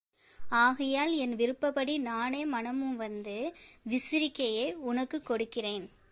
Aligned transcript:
ஆகையால் 0.49 1.13
என் 1.13 1.35
விருப்பப்படி 1.35 1.97
நானே 1.97 2.45
மனமுவந்து 2.45 3.53
விரிசிகையை 3.89 4.73
உனக்குக் 4.73 5.29
கொடுக்கின்றேன். 5.29 5.89